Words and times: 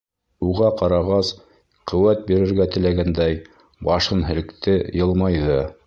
Уға 0.51 0.69
ҡарағас, 0.79 1.29
ҡеүәт 1.91 2.25
бирергә 2.31 2.69
теләгәндәй, 2.77 3.39
башын 3.91 4.29
һелкте, 4.33 4.79
йылмайҙы. 5.03 5.65